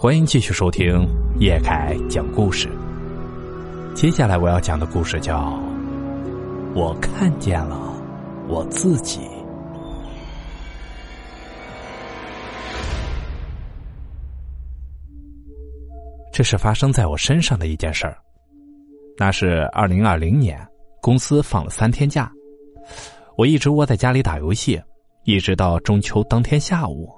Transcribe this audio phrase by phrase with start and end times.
[0.00, 1.04] 欢迎继续收听
[1.40, 2.68] 叶凯讲故事。
[3.96, 5.40] 接下来我要讲的故事叫
[6.72, 8.00] 《我看见了
[8.46, 9.18] 我自己》。
[16.32, 18.16] 这是发生在我身上的一件事儿。
[19.16, 20.64] 那是二零二零年，
[21.02, 22.30] 公司放了三天假，
[23.36, 24.80] 我一直窝在家里打游戏，
[25.24, 27.17] 一直到中秋当天下午。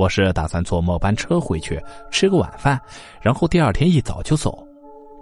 [0.00, 1.78] 我是打算坐末班车回去
[2.10, 2.80] 吃个晚饭，
[3.20, 4.66] 然后第二天一早就走。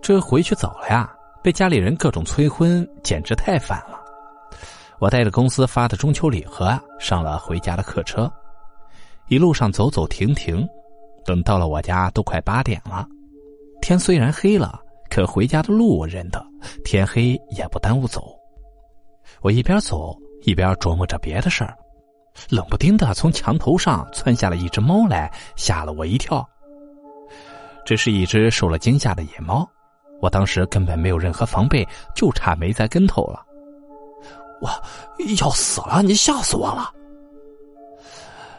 [0.01, 1.12] 这回去早了呀，
[1.43, 3.98] 被家里人各种催婚，简直太烦了。
[5.01, 8.33] 我带着公司发的中秋礼盒上了回家的客车，
[9.27, 10.65] 一路上走走停停，
[11.25, 13.05] 等到了我家都快八点了。
[13.83, 16.41] 天虽然黑了，可回家的路我认得，
[16.84, 18.23] 天黑也不耽误走。
[19.41, 21.77] 我一边走一边琢磨着别的事儿。
[22.51, 26.48] 冷不丁的从墙头上窜下了一只猫来，吓了我一跳。
[27.84, 29.69] 这是一只受了惊吓的野猫，
[30.20, 33.45] 我当时根本没有任何防备，就差没栽跟头了。
[34.61, 34.69] 我
[35.41, 36.03] 要死了！
[36.03, 36.92] 你吓死我了！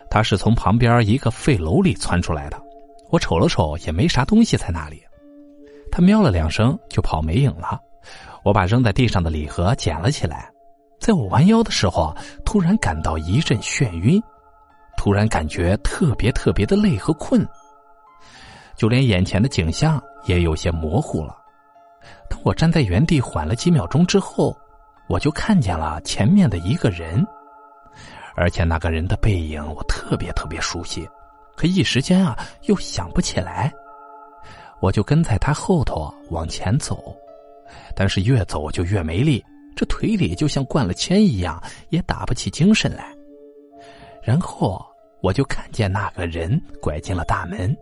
[0.10, 2.60] 它是从旁边一个废楼里窜出来的，
[3.10, 5.04] 我瞅了瞅，也没啥东西在那里。
[5.92, 7.80] 它喵了两声就跑没影了。
[8.44, 10.50] 我把扔在地上的礼盒捡了起来。
[11.00, 14.22] 在我弯腰的时候啊，突然感到一阵眩晕，
[14.98, 17.48] 突然感觉特别特别的累和困，
[18.76, 21.36] 就连眼前的景象也有些模糊了。
[22.30, 24.56] 当我站在原地缓了几秒钟之后，
[25.08, 27.26] 我就看见了前面的一个人，
[28.36, 31.08] 而且那个人的背影我特别特别熟悉，
[31.56, 33.74] 可一时间啊又想不起来。
[34.82, 37.16] 我就跟在他后头往前走，
[37.96, 39.44] 但是越走就越没力。
[39.80, 43.16] 这腿里就像灌了铅一样，也打不起精神来。
[44.22, 44.86] 然后
[45.22, 47.74] 我就看见那个人拐进了大门，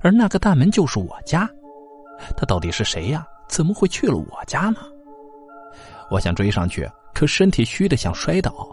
[0.00, 1.46] 而那个大门就是我家。
[2.34, 3.26] 他到底是谁呀？
[3.46, 4.78] 怎么会去了我家呢？
[6.10, 8.66] 我想追上去，可身体虚的想摔倒，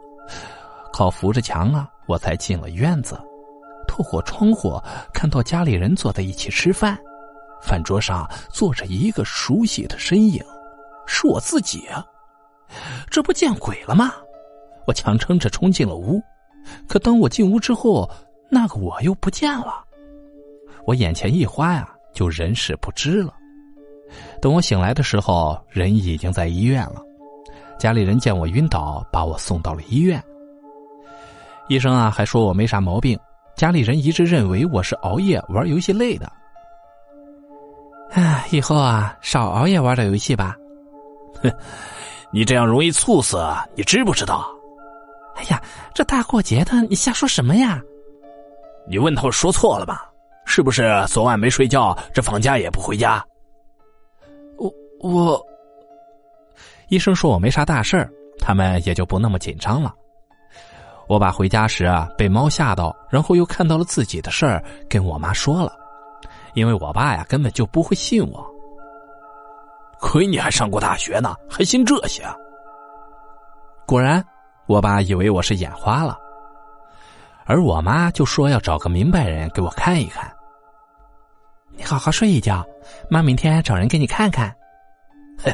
[0.93, 3.19] 靠扶着墙啊，我才进了院子。
[3.85, 4.81] 透过窗户
[5.13, 6.97] 看到家里人坐在一起吃饭，
[7.61, 10.41] 饭桌上坐着一个熟悉的身影，
[11.05, 12.01] 是我自己啊。
[13.15, 14.11] 这不见鬼了吗？
[14.85, 16.21] 我强撑着冲进了屋，
[16.85, 18.11] 可当我进屋之后，
[18.51, 19.85] 那个我又不见了。
[20.85, 23.33] 我眼前一花呀，就人事不知了。
[24.41, 27.01] 等我醒来的时候，人已经在医院了。
[27.79, 30.21] 家里人见我晕倒，把我送到了医院。
[31.69, 33.17] 医生啊，还说我没啥毛病。
[33.55, 36.29] 家里人一直认为我是熬夜玩游戏累的。
[38.11, 40.57] 唉，以后啊，少熬夜玩点游戏吧。
[41.41, 41.49] 哼。
[42.31, 44.49] 你这样容易猝死，你知不知道？
[45.35, 45.61] 哎呀，
[45.93, 47.81] 这大过节的，你瞎说什么呀？
[48.87, 50.09] 你问他说错了吧？
[50.45, 53.25] 是不是昨晚没睡觉，这放假也不回家？
[54.57, 55.45] 我我，
[56.89, 58.09] 医生说我没啥大事儿，
[58.39, 59.93] 他们也就不那么紧张了。
[61.07, 65.73] 我把回家时啊被猫吓到，然后又看到了自己的事儿，跟我妈说了，
[66.53, 68.54] 因为我爸呀根本就不会信我。
[69.99, 72.23] 亏你还上过大学呢，还信这些？
[73.85, 74.23] 果然，
[74.67, 76.17] 我爸以为我是眼花了，
[77.45, 80.31] 而我妈就说要找个明白人给我看一看。
[81.77, 82.65] 你好好睡一觉，
[83.09, 84.53] 妈明天找人给你看看。
[85.37, 85.53] 嘿，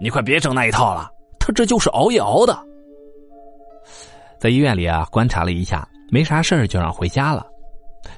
[0.00, 2.58] 你快别整那一套了，他这就是熬夜熬的。
[4.40, 7.46] 在医院里啊，观察了一下，没啥事儿就让回家了。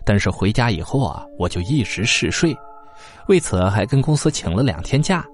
[0.04, 2.56] 但是回家以后啊，我就一直嗜睡，
[3.26, 5.25] 为此还跟公司请了两天假。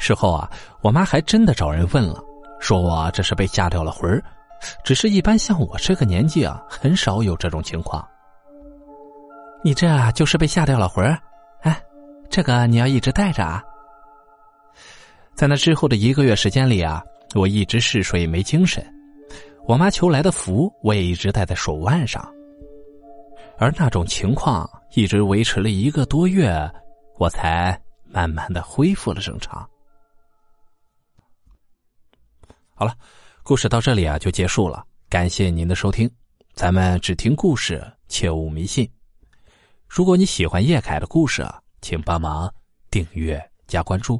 [0.00, 0.50] 事后啊，
[0.80, 2.20] 我妈还真的找人问了，
[2.58, 4.24] 说我这是被吓掉了魂儿。
[4.82, 8.06] 只是一般像我这个年纪啊，很少有这种情况。
[9.62, 11.18] 你这就是被吓掉了魂儿，
[11.60, 11.78] 哎，
[12.30, 13.62] 这个你要一直带着啊。
[15.34, 17.02] 在那之后的一个月时间里啊，
[17.34, 18.82] 我一直嗜睡没精神，
[19.66, 22.26] 我妈求来的符我也一直戴在手腕上，
[23.58, 26.70] 而那种情况一直维持了一个多月，
[27.18, 29.66] 我才慢慢的恢复了正常。
[32.80, 32.96] 好了，
[33.42, 34.86] 故事到这里啊就结束了。
[35.10, 36.10] 感谢您的收听，
[36.54, 38.90] 咱们只听故事，切勿迷信。
[39.86, 42.50] 如果你喜欢叶凯的故事啊，请帮忙
[42.90, 44.18] 订阅加关注。